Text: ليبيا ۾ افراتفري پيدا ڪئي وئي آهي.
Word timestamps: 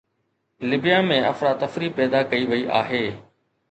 ليبيا 0.71 0.97
۾ 1.11 1.19
افراتفري 1.33 1.91
پيدا 2.01 2.25
ڪئي 2.35 2.43
وئي 2.53 2.63
آهي. 2.83 3.09